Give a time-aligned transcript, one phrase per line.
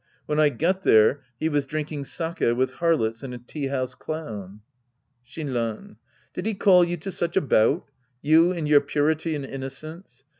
[0.25, 4.61] When I got there, he was drinking sake with harlots and a tea house clown.
[5.23, 5.97] Shinran.
[6.33, 7.87] Did he call you to such a bout?
[8.23, 10.23] You in your purity and innocence